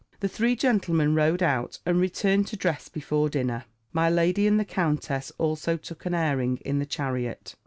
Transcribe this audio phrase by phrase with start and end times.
[0.19, 4.65] The three gentlemen rode out, and returned to dress before dinner: my lady and the
[4.65, 7.55] countess also took an airing in the chariot.